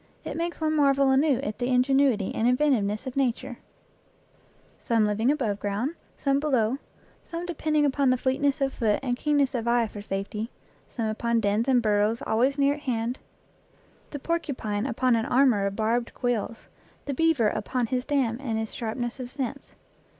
[0.23, 3.59] It makes one marvel anew at the ingenuity and inventive ness of Nature
[4.79, 6.79] some living above ground, some below,
[7.23, 10.49] some depending upon fleetness of foot and keenness of eye for safety,
[10.89, 13.19] some upon dens and burrows always near at hand;
[14.09, 16.67] the porcupine upon an armor of barbed quills,
[17.05, 19.73] the beaver upon his dam and his sharpness of sense.